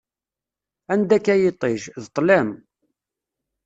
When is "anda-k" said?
0.93-1.27